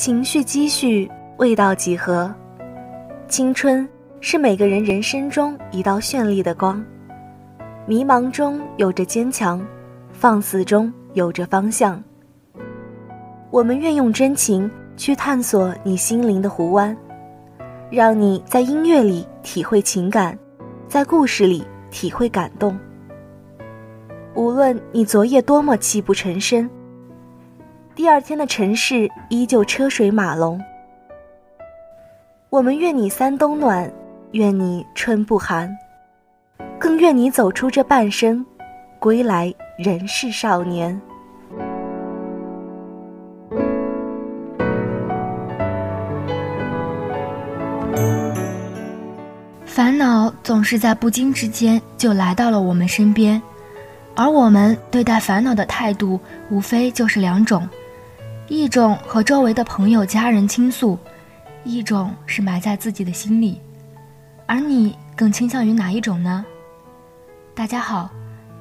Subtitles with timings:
[0.00, 2.34] 情绪积蓄，味道几何？
[3.28, 3.86] 青春
[4.22, 6.82] 是每个人人生中一道绚丽的光，
[7.84, 9.62] 迷茫中有着坚强，
[10.10, 12.02] 放肆中有着方向。
[13.50, 16.96] 我们愿用真情去探索你心灵的湖湾，
[17.90, 20.34] 让你在音乐里体会情感，
[20.88, 22.74] 在故事里体会感动。
[24.34, 26.66] 无论你昨夜多么泣不成声。
[28.00, 30.58] 第二天的城市依旧车水马龙。
[32.48, 33.92] 我们愿你三冬暖，
[34.32, 35.70] 愿你春不寒，
[36.78, 38.42] 更愿你走出这半生，
[38.98, 40.98] 归来仍是少年。
[49.66, 53.42] 烦恼总是在不经之间就来到了我们身边，
[54.16, 57.68] 而我们对待烦恼的态度，无非就是两种。
[58.50, 60.98] 一种和周围的朋友、家人倾诉，
[61.62, 63.60] 一种是埋在自己的心里，
[64.44, 66.44] 而你更倾向于哪一种呢？
[67.54, 68.10] 大家好，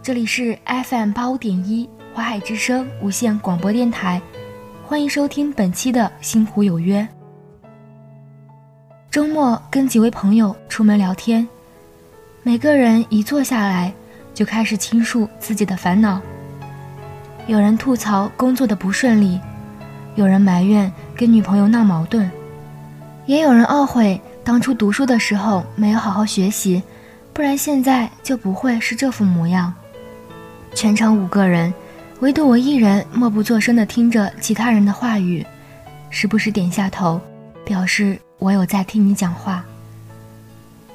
[0.04, 4.22] 这里是 FM 八五点一华海之声无线广播电台，
[4.86, 7.02] 欢迎收听本期的《星湖有约》。
[9.10, 11.48] 周末跟几位朋友出门聊天，
[12.44, 13.92] 每个人一坐下来
[14.36, 16.22] 就开始倾诉自己的烦恼，
[17.48, 19.42] 有人吐槽工作的不顺利。
[20.20, 22.30] 有人埋怨跟女朋友闹矛盾，
[23.26, 26.84] 也有人懊悔当初读书的时候没有好好学习，
[27.32, 29.74] 不然现在就不会是这副模样。
[30.76, 31.74] 全场五个人，
[32.20, 35.46] 唯独我一人默不作声地听着其他人的话语，
[36.10, 37.22] 时不时点下头，
[37.64, 39.64] 表示我有在听你讲话。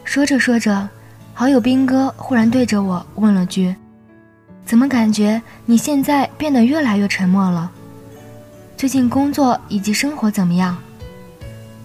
[0.04, 0.86] 说着说着，
[1.32, 3.74] 好友兵哥忽然对着我问了句
[4.66, 7.72] ：“怎么感觉你现在变得越来越沉默了？”
[8.84, 10.76] 最近工作以及生活怎么样？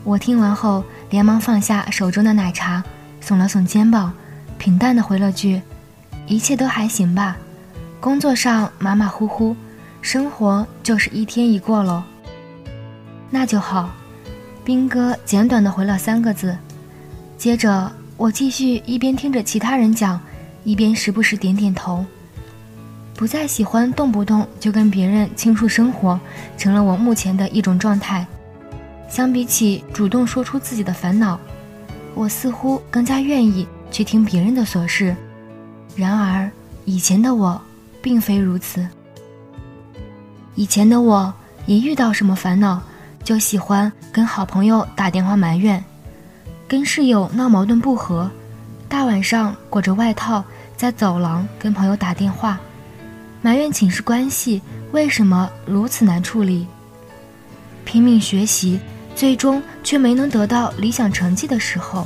[0.04, 2.84] 我听完后连忙放下手中的奶茶，
[3.24, 4.12] 耸了耸肩膀，
[4.58, 5.62] 平淡的回了句
[6.28, 7.38] ：“一切都还行吧，
[8.02, 9.56] 工作上马马虎虎，
[10.02, 12.04] 生活就是一天一过喽。”
[13.32, 13.92] 那就好，
[14.66, 16.58] 兵哥简短的回了三个字。
[17.38, 20.20] 接着我继续一边听着其他人讲，
[20.66, 22.06] 一边时不时点点头。
[23.20, 26.18] 不再喜欢动不动就跟别人倾诉生活，
[26.58, 28.26] 成了我目前的一种状态。
[29.10, 31.38] 相比起主动说出自己的烦恼，
[32.16, 35.14] 我似乎更加愿意去听别人的琐事。
[35.98, 36.50] 然而，
[36.86, 37.62] 以前的我
[38.02, 38.88] 并非如此。
[40.56, 41.34] 以前的我
[41.66, 42.82] 一遇到什么烦恼，
[43.22, 45.84] 就喜欢跟好朋友打电话埋怨，
[46.70, 48.32] 跟室友闹矛盾不和，
[48.88, 50.42] 大晚上裹着外套
[50.78, 52.58] 在走廊跟朋友打电话。
[53.42, 54.62] 埋怨寝室关系
[54.92, 56.68] 为什么如此难处理，
[57.86, 58.80] 拼命学习，
[59.16, 62.06] 最终却没能得到理想成绩的时候，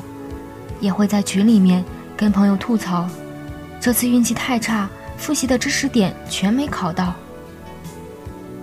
[0.80, 1.84] 也会在群里面
[2.16, 3.10] 跟朋友吐槽，
[3.80, 7.16] 这次运气太差，复习的知识点全没考到。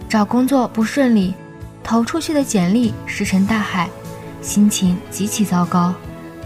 [0.09, 1.35] 找工作不顺利，
[1.83, 3.89] 投出去的简历石沉大海，
[4.43, 5.93] 心情极其糟糕，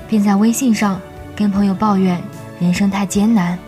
[0.09, 0.99] 便在微信上
[1.37, 2.23] 跟朋友抱怨
[2.61, 3.59] 人生太艰难。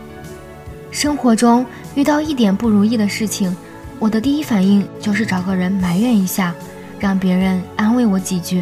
[0.89, 1.65] 生活中
[1.97, 3.57] 遇到一点不如意的事情，
[3.97, 6.53] 我的第一反应就是找个人埋怨一下，
[6.99, 8.61] 让别人安慰我几句，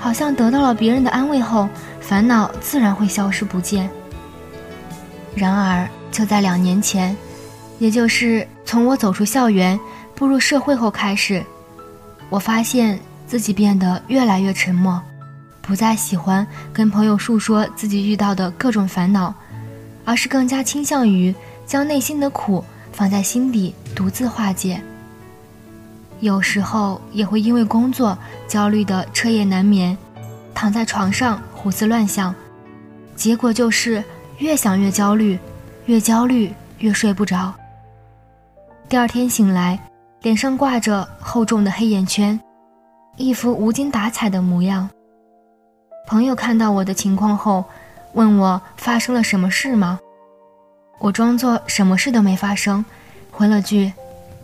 [0.00, 1.68] 好像得到了别人的安慰后，
[2.00, 3.88] 烦恼自然会消失不见。
[5.36, 7.16] 然而，就在两年前，
[7.78, 9.78] 也就是从我走出校园、
[10.16, 11.40] 步入社会后开始，
[12.30, 15.00] 我发现自己变得越来越沉默，
[15.62, 19.32] 不再喜欢跟朋友诉说自己遇到的各种烦恼。
[20.06, 21.34] 而是更加倾向于
[21.66, 24.80] 将内心的苦放在心底独自化解。
[26.20, 28.16] 有时候也会因为工作
[28.46, 29.96] 焦虑的彻夜难眠，
[30.54, 32.34] 躺在床上胡思乱想，
[33.16, 34.02] 结果就是
[34.38, 35.38] 越想越焦虑，
[35.86, 37.52] 越焦虑越睡不着。
[38.88, 39.78] 第二天醒来，
[40.22, 42.38] 脸上挂着厚重的黑眼圈，
[43.16, 44.88] 一副无精打采的模样。
[46.06, 47.64] 朋友看到我的情况后。
[48.14, 49.98] 问我发生了什么事吗？
[50.98, 52.84] 我装作什么事都没发生，
[53.30, 53.92] 回了句：“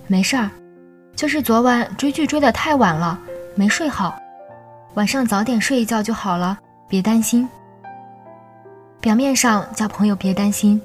[0.06, 0.50] 没事儿，
[1.16, 3.18] 就是昨晚追剧追得太晚了，
[3.54, 4.20] 没睡好，
[4.94, 6.58] 晚上早点睡一觉就好了，
[6.88, 7.48] 别担心。”
[9.00, 10.80] 表面上叫朋友别担心，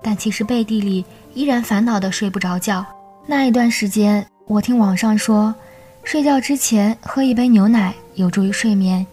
[0.00, 2.86] 但其实背地里依然烦恼的睡不着觉。
[3.26, 5.52] 那一段时间，我听网上说，
[6.04, 9.04] 睡觉之前喝一杯牛奶有助于睡眠，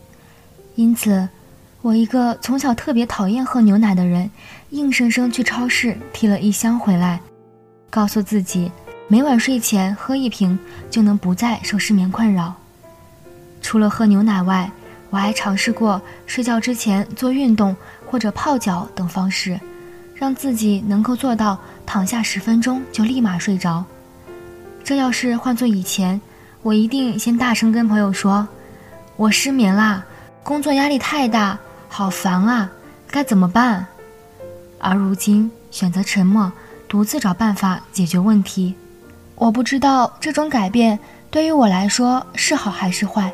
[0.75, 1.27] 因此。
[1.85, 4.27] 我一个从小特别讨厌喝牛奶的人，
[4.71, 7.21] 硬生生去超市提了一箱回来，
[7.91, 8.71] 告诉自己
[9.07, 10.57] 每晚睡前喝一瓶
[10.89, 12.55] 就能不再受失眠困扰。
[13.61, 14.67] 除了喝牛奶外，
[15.11, 17.75] 我还尝试过睡觉之前做运动
[18.07, 19.59] 或者泡脚等方式，
[20.15, 21.55] 让自己能够做到
[21.85, 23.85] 躺下十分钟就立马睡着。
[24.83, 26.19] 这要是换做以前，
[26.63, 28.47] 我一定先大声跟朋友说
[29.17, 30.03] ：“我失眠啦，
[30.41, 31.55] 工作压力太大，
[31.95, 32.69] 好烦啊，
[33.09, 33.87] 该怎么办？”
[34.79, 36.51] 而如今选择沉默，
[36.89, 38.75] 独自找办法解决问题。
[39.35, 40.99] 我不知道这种改变
[41.31, 43.33] 对于我来说是好还是坏，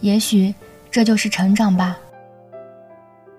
[0.00, 0.54] 也许
[0.90, 1.98] 这就是成长吧。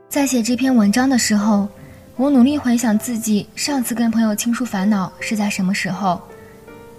[0.08, 1.68] 在写这篇文章的时候，
[2.16, 6.22] 我努力回想自己上次跟朋友倾诉烦恼是在什么时候，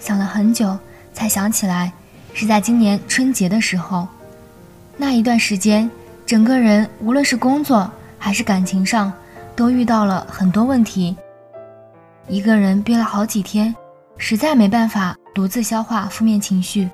[0.01, 0.77] 想了很久
[1.15, 1.93] 才想起来，
[2.35, 4.09] 是在今年春节的时候。
[4.97, 5.89] 那一段时间，
[6.29, 9.11] 整个人无论是工作还是感情上，
[9.57, 11.17] 都遇到了很多问题，
[12.27, 13.75] 一个人憋了好几天。
[14.19, 16.87] 实在没办法独自消化负面情绪，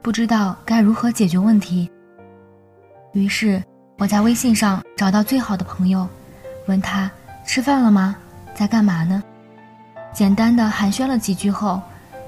[0.00, 1.90] 不知道该如何解决问题。
[3.12, 3.62] 于是
[3.98, 6.08] 我在微信上找到最好的朋友，
[6.64, 7.10] 问他
[7.46, 8.16] 吃饭了吗，
[8.54, 9.22] 在干嘛呢？
[10.14, 11.82] 简单的寒暄了几句后，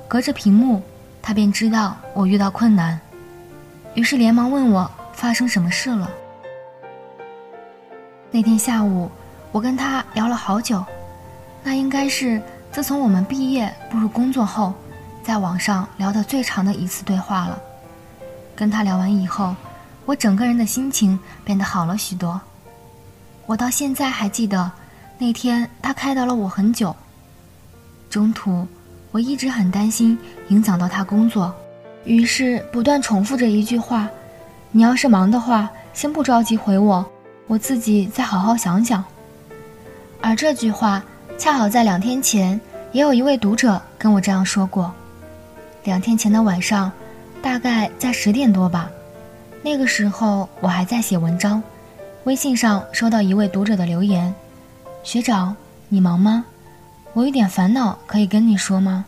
[0.06, 0.82] 隔着屏幕，
[1.22, 3.00] 他便知道我遇到困难，
[3.94, 6.10] 于是连忙问我发生什么事了。
[8.30, 9.10] 那天下午，
[9.52, 10.84] 我跟他聊了好久，
[11.62, 12.40] 那应该是。
[12.72, 14.74] 自从我们毕业步入工作后，
[15.22, 17.58] 在网上聊得最长的一次对话了。
[18.54, 19.56] 跟他聊完以后，
[20.04, 22.38] 我整个人的心情变得好了许多。
[23.46, 24.70] 我到现在还记得，
[25.16, 26.94] 那天他开导了我很久。
[28.10, 28.66] 中途，
[29.10, 30.18] 我一直很担心
[30.48, 31.54] 影响到他工作，
[32.04, 34.06] 于是不断重复着一句话
[34.70, 37.02] ：“你要是忙的话，先不着急回我，
[37.46, 39.04] 我自己再好好想想。”
[40.22, 41.02] 而这句话。
[41.38, 42.58] 恰好在两天前，
[42.92, 44.90] 也有一位读者跟我这样说过。
[45.84, 46.90] 两天前的晚上，
[47.42, 48.88] 大概在十点多吧，
[49.60, 51.62] 那个时候我还在写文章，
[52.24, 54.34] 微信上收到一位读者的留言
[55.04, 55.54] ：“学长，
[55.90, 56.42] 你忙吗？
[57.12, 59.04] 我有点烦恼，可以跟你说吗？”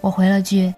[0.00, 0.72] 我回了句：“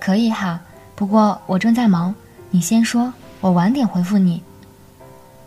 [0.00, 0.60] 可以哈，
[0.96, 2.12] 不过我正在忙，
[2.50, 4.42] 你先说，我晚点回复你。”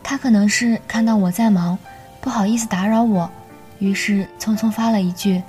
[0.09, 1.77] 他可能是看到我在忙，
[2.19, 3.29] 不好意思打扰我。
[3.77, 5.39] 于是匆匆发了一句：“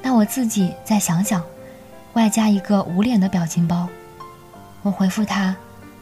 [0.00, 1.42] 那我自己再想想。”
[2.14, 3.88] 外加一个捂脸的表情包。
[4.82, 5.56] 我回复他：“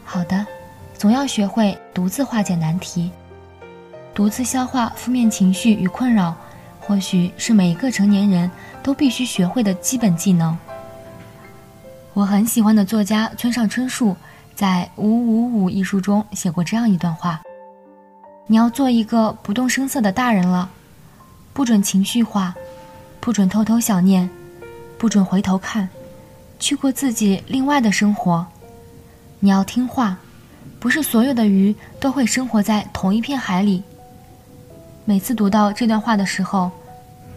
[0.05, 0.45] 好的，
[0.95, 3.09] 总要学会独自化解难题，
[4.13, 6.35] 独自消化负面情绪与困扰，
[6.79, 8.51] 或许是每一个成年人
[8.83, 10.55] 都必须学会的基本技能。”
[12.13, 14.15] 我很喜欢的作家村上春树
[14.53, 17.41] 在《五五五》一书中写过这样一段话
[18.47, 20.69] ：“你要做一个不动声色的大人了。”
[21.53, 22.55] 不准情绪化，
[23.19, 24.27] 不准偷偷想念，
[24.97, 25.87] 不准回头看，
[26.57, 28.43] 去过自己另外的生活。
[29.39, 30.17] 你要听话，
[30.79, 33.83] 不是所有的鱼都会生活在同一片海里。
[35.05, 36.71] 每次读到这段话的时候，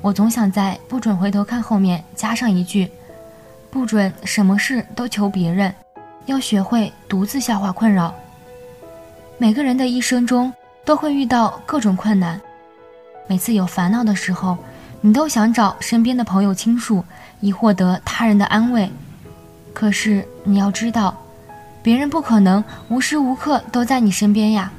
[0.00, 2.90] 我总想在“不准回头看”后面加上一句
[3.70, 5.74] ：“不准什么事都求别人，
[6.24, 8.14] 要学会独自消化困扰。”
[9.36, 10.50] 每个人的一生中
[10.86, 12.40] 都会遇到各种困难。
[13.26, 14.56] 每次有烦恼的时候，
[15.00, 17.04] 你都想找身边的朋友倾诉，
[17.40, 18.88] 以获得他人的安慰。
[19.74, 21.14] 可是你要知道，
[21.82, 24.72] 别人不可能无时无刻都在你身边呀。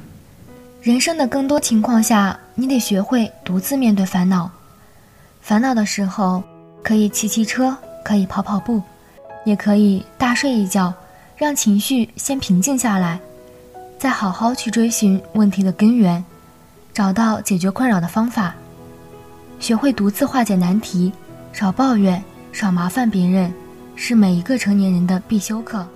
[0.80, 4.50] 人生的更多情况下，你得学会独自面对烦恼。
[5.42, 6.42] 烦恼的时候，
[6.82, 8.82] 可以骑骑车，可以跑跑步，
[9.44, 10.92] 也可以大睡一觉，
[11.36, 13.20] 让情绪先平静下来，
[13.98, 16.24] 再好好去追寻问题的根源。
[16.94, 18.54] 找到解决困扰的方法，
[19.60, 21.12] 学会独自化解难题，
[21.52, 23.52] 少抱怨，少麻烦别人，
[23.94, 25.86] 是每一个成年人的必修课。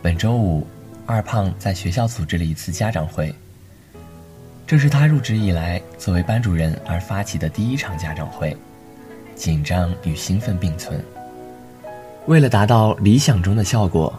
[0.00, 0.64] 本周五，
[1.06, 3.34] 二胖在学校组织了一次家长会。
[4.64, 8.56] 这是他入职以来作为班主任而发起的第一场家长会，
[9.34, 11.04] 紧张与兴奋并存。
[12.26, 14.12] 为了达到理想中的效果，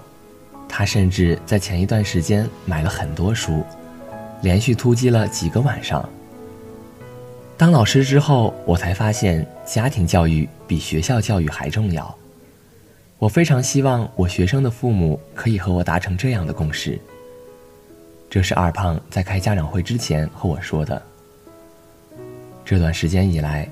[0.67, 3.63] 他甚至在前一段时间买了很多书。
[4.41, 6.07] 连续突击了几个晚上。
[7.57, 12.15] 当老师之后，我才发现家庭教育比学校教育还重要。
[13.17, 16.99] 我非常希望我学生的父母可以和我达成这样的共识。
[18.29, 21.01] 这是二胖在开家长会之前和我说的。
[22.63, 23.67] 这段时间以来，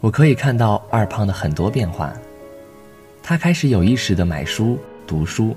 [0.00, 2.10] 我可以看到二胖的很多变化。
[3.22, 5.54] 他开始有意识的买书、读书，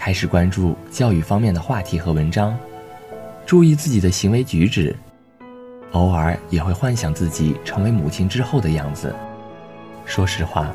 [0.00, 2.58] 开始关注教育方面的话题和文章。
[3.44, 4.96] 注意自己的行为举止，
[5.92, 9.14] 偶尔也会幻想自己成为母亲之后的样子。
[10.06, 10.72] 说实话，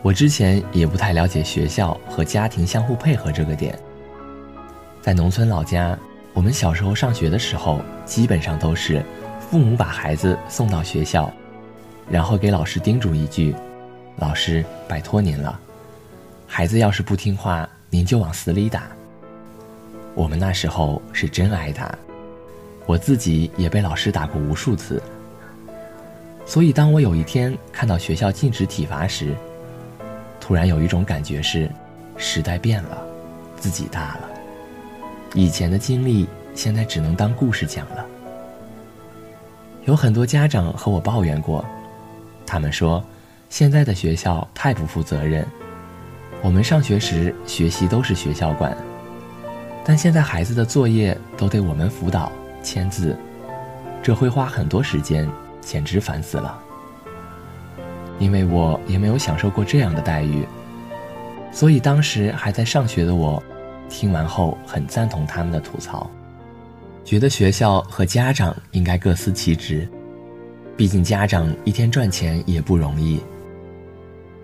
[0.00, 3.78] 我之前也不太了解学校和家庭相互配合这个点。
[5.02, 5.94] 在农村老家，
[6.32, 9.04] 我们小时候上学的时候，基本上都是
[9.38, 11.30] 父母把孩子送到学校，
[12.08, 13.54] 然后给老师叮嘱一句
[14.16, 15.60] ：“老师，拜托您了，
[16.46, 18.88] 孩子要是不听话，您就往死里打。”
[20.16, 21.96] 我们那时候是真挨打，
[22.86, 25.00] 我自己也被老师打过无数次。
[26.44, 29.32] 所以，当我有一天看到学校禁止体罚时，
[30.40, 31.70] 突然有一种感觉是：
[32.16, 33.00] 时代变了，
[33.56, 34.28] 自己大了。
[35.32, 38.04] 以前的经历，现在只能当故事讲了。
[39.84, 41.64] 有很多家长和我抱怨过，
[42.44, 43.02] 他们说，
[43.50, 45.46] 现在的学校太不负责任。
[46.44, 48.76] 我们上学时学习都是学校管，
[49.82, 52.30] 但现在孩子的作业都得我们辅导
[52.62, 53.16] 签字，
[54.02, 55.26] 这会花很多时间，
[55.62, 56.60] 简直烦死了。
[58.18, 60.46] 因为我也没有享受过这样的待遇，
[61.50, 63.42] 所以当时还在上学的我。
[63.88, 66.10] 听完后，很赞同他们的吐槽，
[67.04, 69.88] 觉得学校和家长应该各司其职，
[70.76, 73.20] 毕竟家长一天赚钱也不容易。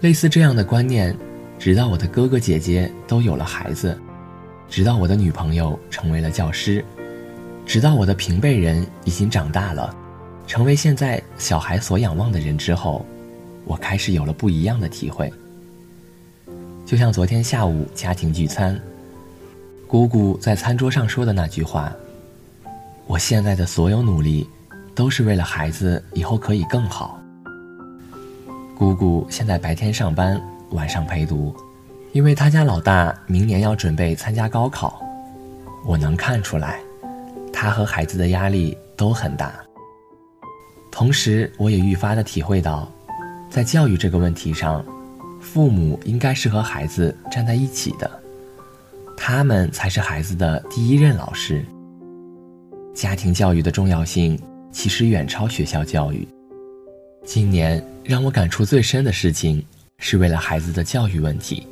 [0.01, 1.17] 类似这样的观念，
[1.61, 3.97] 直到我的哥哥姐姐都有了孩子，
[4.67, 6.83] 直到我的女朋友成为了教师，
[7.67, 9.95] 直到我的平辈人已经长大了，
[10.47, 13.05] 成为现在小孩所仰望的人之后，
[13.67, 15.31] 我开始有了不一样的体会。
[16.87, 18.81] 就像昨天下午家庭聚餐。
[19.87, 21.93] 姑姑在餐桌上说的那句话
[23.07, 24.49] ：“我现在的所有努力，
[24.95, 27.21] 都是为了孩子以后可以更好。”
[28.79, 30.41] 姑姑现在白天上班，
[30.71, 31.55] 晚上陪读，
[32.13, 35.03] 因为他家老大明年要准备参加高考。
[35.87, 36.81] 我能看出来，
[37.53, 39.53] 他和孩子的压力都很大。
[40.91, 42.91] 同时，我也愈发的体会到，
[43.49, 44.85] 在教育这个问题上，
[45.41, 48.11] 父母应该是和孩子站在一起的。
[49.17, 51.65] 他们才是孩子的第一任老师。
[52.95, 54.39] 家庭教育的重要性
[54.73, 56.27] 其实远超学校教育。
[57.25, 59.65] 今年让我感触最深的事情，
[60.01, 61.65] 是为了孩子的教育问题。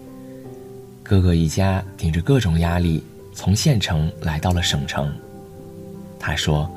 [1.03, 3.03] 哥哥一家顶着各种压力，
[3.35, 5.13] 从县城来到了省城。
[6.21, 6.71] 他说：“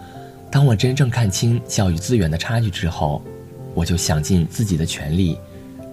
[0.50, 3.22] 当我真正看清教育资源的差距之后，
[3.76, 5.38] 我就想尽自己的全力，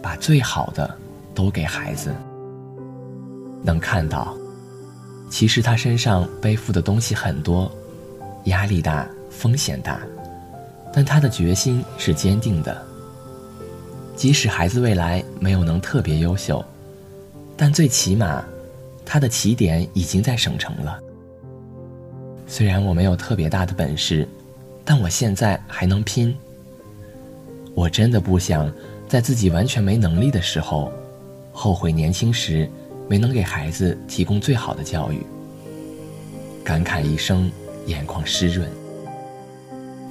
[0.01, 0.97] 把最好的
[1.35, 2.15] 都给孩子。”
[3.63, 4.35] 能看到。
[5.31, 7.71] 其实他身上背负的东西很多，
[8.45, 10.01] 压力大，风险大，
[10.91, 12.88] 但他的决心是坚定的。
[14.19, 16.63] 即使孩子未来没有能特别优秀，
[17.57, 18.45] 但最起码，
[19.07, 20.99] 他的起点已经在省城了。
[22.45, 24.27] 虽然我没有特别大的本事，
[24.85, 26.37] 但我现在还能拼。
[27.77, 28.69] 我真的不想
[29.07, 30.93] 在自己完全没能力的时候，
[31.53, 32.69] 后悔年轻时。
[33.11, 35.27] 没能给孩子提供最好的教育，
[36.63, 37.51] 感慨一声，
[37.87, 38.69] 眼眶湿润。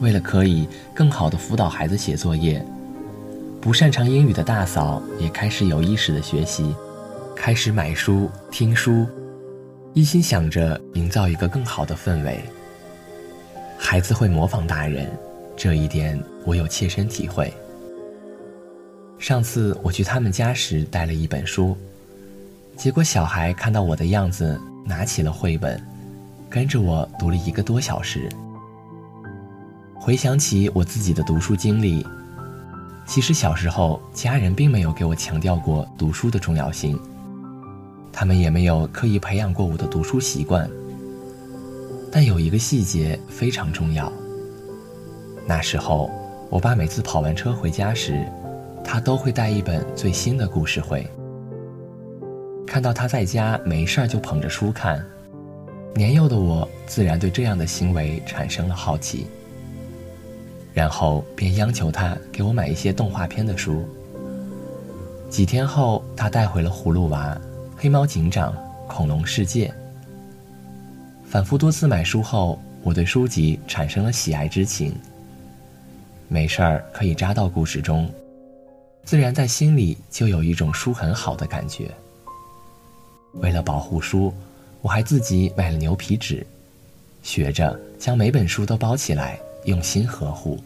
[0.02, 2.60] 为了可以更好的辅导孩子写作业，
[3.68, 6.74] 不擅长英语的大嫂也开始有意识的学习，
[7.36, 9.06] 开始买书、听书，
[9.94, 12.40] 一心想着营造一个更好的氛围。
[13.78, 15.12] 孩子会模仿大人，
[15.58, 17.54] 这一点我有切身体会。
[19.20, 21.76] 上次我去他们家时带了一本书。
[22.78, 25.78] 结果，小孩看到我的样子，拿起了绘本，
[26.50, 28.30] 跟着我读了一个多小时。
[29.94, 32.08] 回想起我自己的读书经历，
[33.08, 37.00] 其实小时候家人并没有给我强调过读书的重要性，
[38.12, 40.70] 他们也没有刻意培养过我的读书习惯。
[42.12, 44.12] 但有一个细节非常重要。
[45.48, 46.12] 那时候，
[46.50, 48.28] 我爸每次跑完车回家时，
[48.84, 51.08] 他都会带一本最新的故事会。
[52.66, 55.04] 看到他在家没事儿就捧着书看，
[55.96, 59.28] 年幼的我自然对这样的行为产生了好奇，
[60.78, 63.84] 然后便央求他给我买一些动画片的书。
[65.28, 67.34] 几天后，他带回了《葫芦娃》
[67.76, 68.54] 《黑猫警长》
[68.88, 69.70] 《恐龙世界》。
[71.26, 74.96] 反复多次买书后，我对书籍产生了喜爱之情。
[76.28, 78.08] 没事儿可以扎到故事中，
[79.04, 81.90] 自然在心里就有一种书很好的感觉。
[83.34, 84.32] 为了保护书，
[84.84, 86.46] 我还自己买了牛皮纸，
[87.24, 90.60] 学着将每本书都包起来，用心呵护。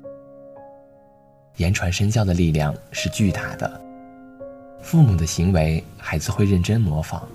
[1.61, 3.81] 言传身教的力量是巨大的，
[4.81, 7.25] 父母的行为，孩子会认真模仿。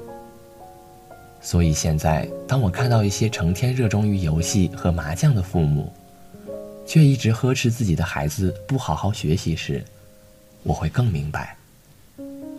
[1.41, 5.93] 所以现在，当我看到一些成天热衷于游戏和麻将的父母，
[6.85, 9.85] 却一直呵斥自己的孩子不好好学习时，
[10.65, 11.57] 我会更明白，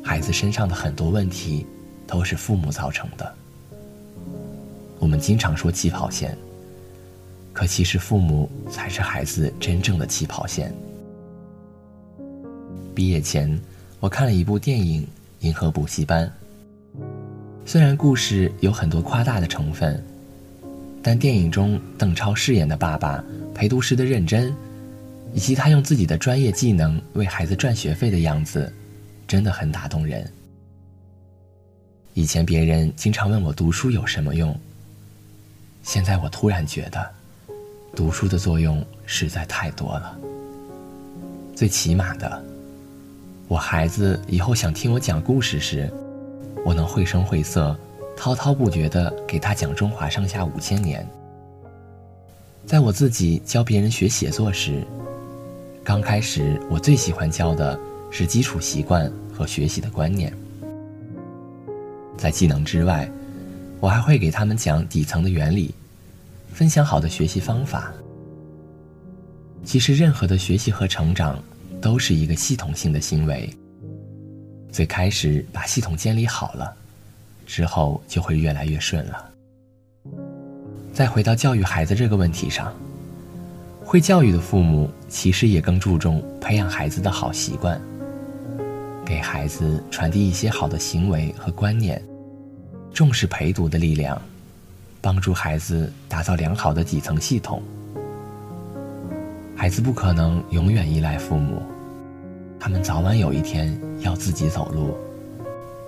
[0.02, 1.66] 孩子身上的很多问题。
[2.08, 3.36] 都是父母造成的。
[4.98, 6.38] 我们经常说起跑线，
[7.52, 10.74] 可其实父母才是孩子真正的起跑线。
[12.98, 13.48] 毕业前，
[14.00, 15.04] 我看了一部电影
[15.42, 16.28] 《银河补习班》。
[17.64, 20.04] 虽然故事有很多夸大的成分，
[21.04, 23.24] 但电影中邓超饰演的爸爸
[23.54, 24.52] 陪读时的认真，
[25.32, 28.74] 以及他用自己的专业技能为孩子赚学费的样子，
[29.28, 30.28] 真的很打动人。
[32.16, 34.60] 以前别人经常问我读书有什么用，
[35.84, 37.08] 现在我突然觉得，
[37.96, 40.18] 读书的作用实在太多了。
[41.56, 42.44] 最起码的，
[43.48, 45.90] 我孩子以后想听我讲故事时，
[46.66, 47.74] 我能绘声绘色、
[48.18, 51.08] 滔滔不绝地给他讲中华上下五千年。
[52.66, 54.84] 在我自己教别人学写作时，
[55.82, 57.80] 刚开始我最喜欢教的
[58.12, 60.34] 是基础习惯和学习的观念。
[62.18, 63.10] 在技能之外，
[63.80, 65.74] 我还会给他们讲底层的原理，
[66.52, 67.94] 分享好的学习方法。
[69.64, 71.42] 其实，任何的学习和成长
[71.82, 73.50] 都是一个系统性的行为。
[74.72, 76.76] 最开始把系统建立好了，
[77.46, 79.32] 之后就会越来越顺了。
[80.94, 82.74] 再回到教育孩子这个问题上，
[83.84, 87.80] 会教育的父母其实也更注重培养孩子的好习惯。
[89.06, 92.02] 给孩子传递一些好的行为和观念，
[92.94, 94.22] 重视陪读的力量，
[95.00, 97.64] 帮助孩子打造良好的底层系统。
[99.60, 101.64] 孩子不可能永远依赖父母，
[102.60, 104.96] 他们早晚有一天要自己走路，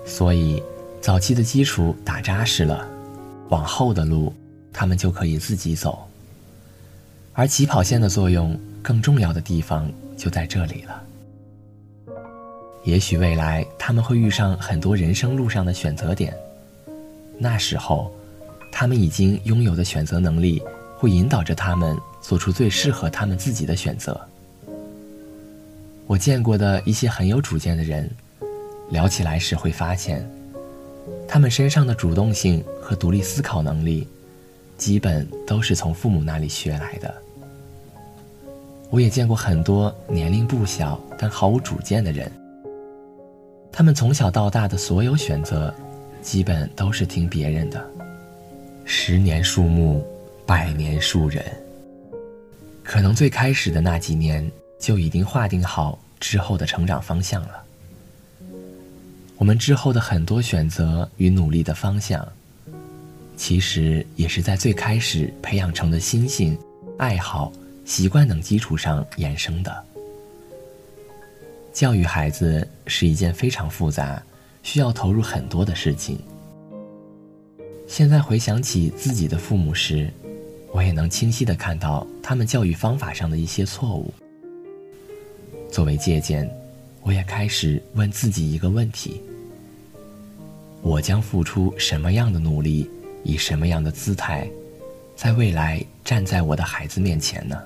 [0.08, 0.62] 所以
[1.00, 2.84] 早期的基础打扎实了，
[3.50, 4.34] 往后的路
[4.74, 6.00] 他们就可以自己走。
[7.34, 11.04] 而起跑线的作用，更重要的地方就在这里了。
[12.84, 16.36] 也许未来他们会遇上很多人生路上的选择点，
[17.38, 18.12] 那时候，
[18.72, 20.60] 他们已经拥有的选择能力
[20.98, 21.96] 会引导着他们
[22.30, 24.16] 做出最适合他们自己的选择。
[26.06, 28.08] 我见过的一些很有主见的人，
[28.92, 30.24] 聊起来时会发现，
[31.28, 34.08] 他们身上的主动性和独立思考能力，
[34.78, 37.12] 基本都是从父母那里学来的。
[38.92, 42.32] 我也见过很多年龄不小但毫无主见的人。
[43.72, 45.74] 他们从小到大的所有选择，
[46.22, 47.84] 基本都是听别人的。
[48.86, 50.06] 十年树木，
[50.46, 51.44] 百年树人。
[52.90, 57.64] 可能最开始的那几年就已经划定好之后的成长方向了。
[59.38, 62.28] 我们之后的很多选择与努力的方向，
[63.38, 66.58] 其实也是在最开始培养成的心性、
[66.98, 67.54] 爱好、
[67.86, 69.86] 习惯等基础上衍生的。
[71.72, 74.20] 教育孩子是一件非常复杂、
[74.64, 76.20] 需要投入很多的事情。
[77.86, 80.12] 现在回想起自己的父母时，
[80.72, 84.14] 我也能清晰的看到他们教育方法上的一些错误。
[85.72, 86.50] 作为借鉴，
[87.02, 89.22] 我也开始问自己一个问题：
[90.82, 92.90] 我将付出什么样的努力，
[93.24, 94.50] 以什么样的姿态，
[95.16, 97.62] 在未来站在我的孩子面前呢？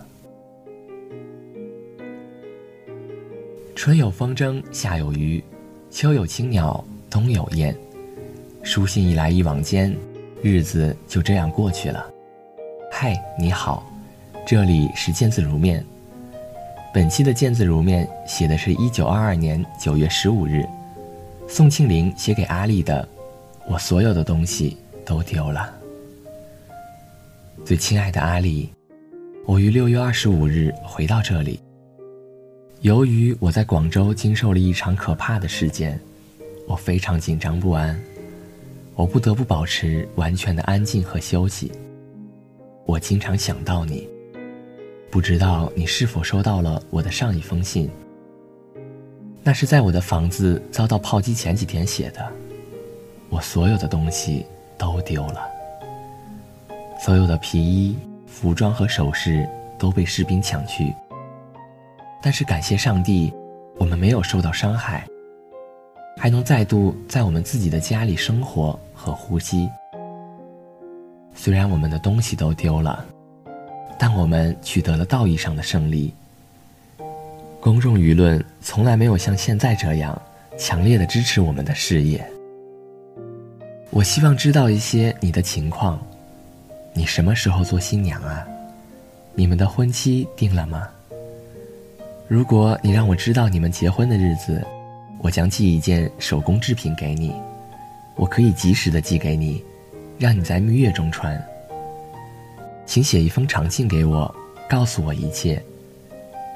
[3.75, 5.43] 春有风筝，夏有鱼，
[5.91, 7.75] 秋有青鸟，冬有雁。
[8.63, 9.93] 书信一来一往间，
[10.41, 12.12] 日子就这样过去了。
[13.03, 13.85] 嗨，你好，
[14.47, 15.85] 这里是见字如面。
[16.93, 20.65] 本期的见字如面写的是一九二二年九月十五日，
[21.45, 23.05] 宋庆龄写给阿丽的
[23.67, 25.69] ：“我所有的东西都丢了。”
[27.65, 28.69] 最亲爱的阿丽，
[29.45, 31.59] 我于六月二十五日回到这里。
[32.83, 35.99] 由于我在广州经受了一场可怕的事件，
[36.69, 38.01] 我非常紧张不安，
[38.95, 41.69] 我不得不保持完全的安静和休息。
[42.85, 44.07] 我经常想到你，
[45.09, 47.89] 不知道你是否收到了我的上一封信。
[49.41, 52.25] 那是在我的房子遭到炮击前几天写的，
[53.29, 54.45] 我所有的东西
[54.77, 55.47] 都丢了，
[56.99, 60.93] 所有的皮衣、服装和首饰都被士兵抢去。
[62.21, 63.33] 但是感谢上帝，
[63.77, 65.05] 我们没有受到伤害，
[66.17, 69.69] 还能再度在我们自己的家里生活和呼吸。
[71.35, 73.05] 虽然我们的东西都丢了，
[73.99, 76.13] 但我们取得了道义上的胜利。
[77.59, 80.21] 公众舆论从来没有像现在这样
[80.57, 82.25] 强烈的支持我们的事业。
[83.89, 86.01] 我希望知道一些你的情况，
[86.93, 88.45] 你什么时候做新娘啊？
[89.35, 90.87] 你们的婚期定了吗？
[92.27, 94.65] 如果你让我知道你们结婚的日子，
[95.19, 97.33] 我将寄一件手工制品给你。
[98.15, 99.63] 我可以及时的寄给你，
[100.17, 101.41] 让你在蜜月中穿。
[102.85, 104.33] 请写一封长信给我，
[104.69, 105.61] 告诉我一切，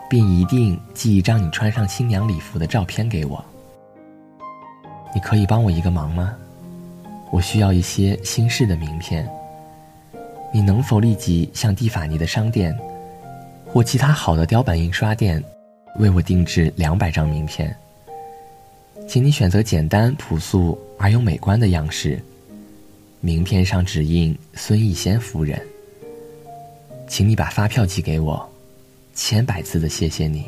[0.09, 3.43] 并一定寄一张你穿上新娘礼服的照片给我。
[5.13, 6.35] 你可以帮我一个忙吗？
[7.31, 9.27] 我需要一些新式的名片。
[10.53, 12.77] 你能否立即向蒂法尼的商店，
[13.65, 15.43] 或其他好的雕版印刷店，
[15.97, 17.75] 为我定制两百张名片？
[19.07, 22.21] 请你选择简单朴素而又美观的样式。
[23.19, 25.59] 名片上只印孙逸仙夫人。
[27.07, 28.47] 请你把发票寄给我，
[29.13, 30.45] 千百次的谢谢你。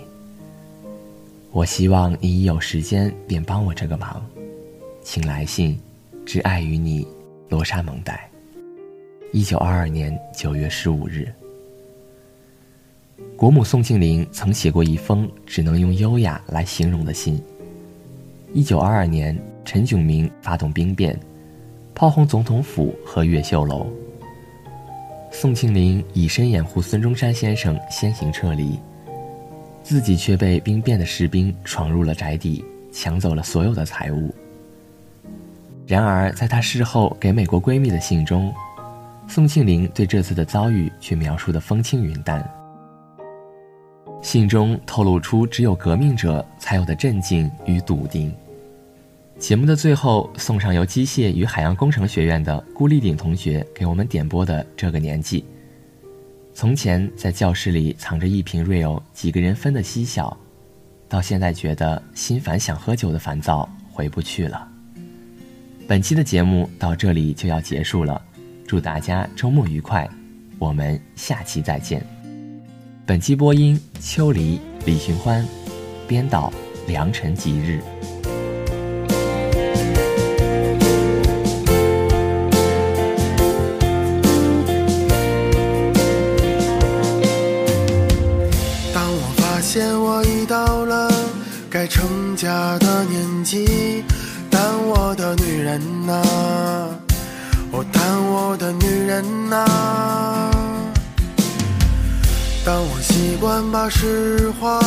[1.52, 4.24] 我希望你一有时间便帮我这个忙，
[5.04, 5.80] 请来信，
[6.26, 7.08] 致爱于你，
[7.48, 8.30] 罗莎蒙代。
[9.32, 11.28] 一九二二年九月十五日。
[13.36, 17.42] 国母宋庆龄曾写过一封只能用优雅来形容的信。
[18.54, 21.18] 一九二二年，陈炯明发动兵变，
[22.00, 23.86] 炮轰总统府和越秀楼。
[25.32, 28.80] 宋庆龄以身掩护孙中山先生先行撤离，
[29.84, 34.34] 自己却被兵变的士兵闯入了宅邸，抢走了所有的财物。
[35.86, 38.50] 然而，在她事后给美国闺蜜的信中，
[39.28, 42.50] 宋庆龄对这次的遭遇却描述的风轻云淡。
[44.22, 48.34] 信中透露出只有革命者才有的镇静与笃定。
[49.40, 55.42] 节目的最后，送上由机械与海洋工程学院的顾立鼎同学给我们点播的《这个年纪》。
[56.54, 60.38] 从前在教室里藏着一瓶瑞欧，几个人分的嬉笑，
[61.08, 64.68] 到现在觉得心烦想喝酒的烦躁回不去了。
[65.88, 68.22] 本期的节目到这里就要结束了，
[68.68, 70.08] 祝大家周末愉快，
[70.60, 72.06] 我们下期再见。
[73.06, 75.48] 本期播音：秋离、李寻欢，
[76.10, 76.52] 编导：
[76.88, 77.80] 良辰吉日。
[99.20, 99.66] 人呐，
[102.66, 104.80] 当我习惯把实话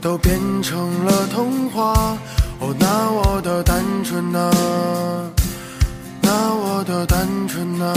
[0.00, 2.16] 都变成了童话，
[2.58, 4.50] 哦，那我的单纯呐，
[6.22, 7.92] 那我的单纯呐。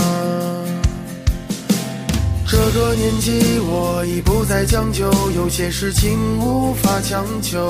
[2.45, 7.69] 这个年纪，我已不再将就，有些事情无法强求。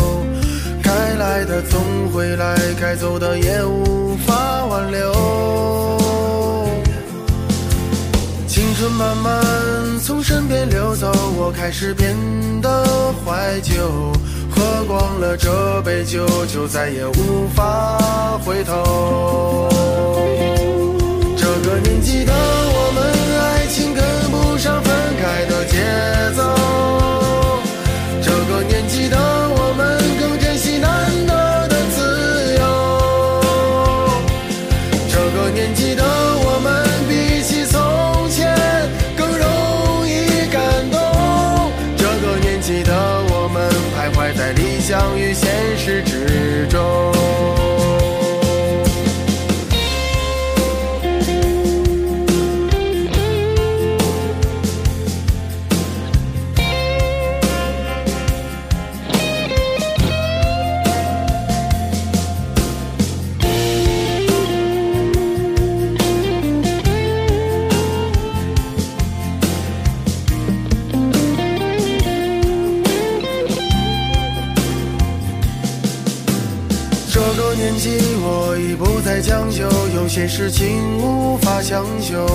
[0.81, 1.79] 该来的总
[2.11, 5.98] 会来，该走的也无法挽留。
[8.79, 12.15] 春慢慢从身边溜走，我开始变
[12.61, 13.73] 得怀旧。
[14.49, 17.97] 喝光了这杯酒，就再也无法
[18.45, 19.67] 回头。
[21.35, 22.88] 这个年纪的我
[77.59, 82.25] 年纪，我已不再将就，有些事情无法强求。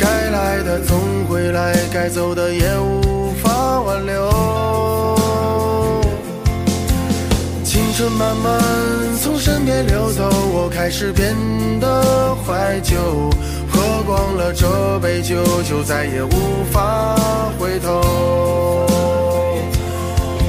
[0.00, 5.18] 该来的总会来，该走的也无法挽留。
[7.62, 8.58] 青春慢慢
[9.22, 11.36] 从身边流走，我开始变
[11.78, 12.96] 得怀旧。
[13.70, 17.14] 喝光了这杯酒，就再也无法
[17.58, 18.86] 回头。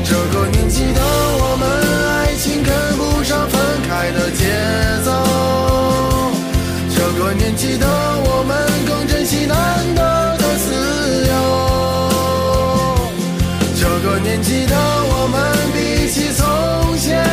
[0.06, 1.02] 这个年纪的
[1.42, 2.09] 我们，
[2.50, 4.46] 爱情跟不上分开的节
[5.06, 5.12] 奏。
[6.96, 8.58] 这个年纪的我们，
[8.88, 9.56] 更珍惜难
[9.94, 10.74] 得的自
[11.28, 11.32] 由。
[13.76, 15.40] 这个年纪的我们，
[15.76, 16.44] 比起从
[16.98, 17.24] 前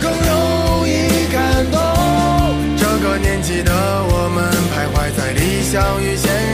[0.00, 1.76] 更容易感动。
[2.78, 4.38] 这个年纪的我们，
[4.70, 6.51] 徘徊在理想与现实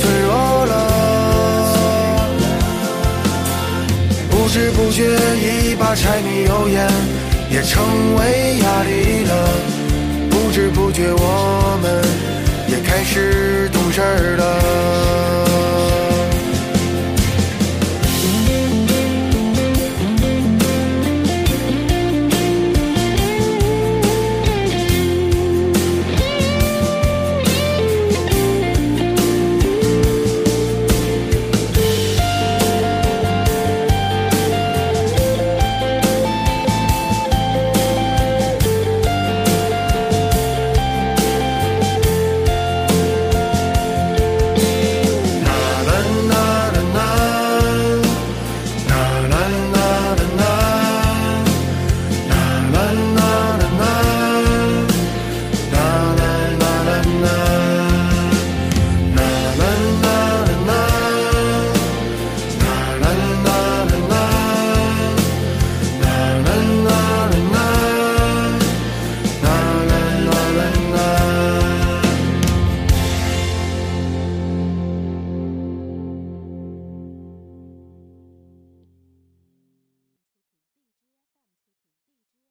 [0.00, 0.74] 脆弱了
[4.30, 5.04] 不知不觉
[5.36, 6.88] 一把柴米油盐
[7.50, 9.48] 也成为压力了
[10.30, 12.02] 不知不觉我们
[12.68, 14.00] 也开始懂事
[14.36, 15.49] 了。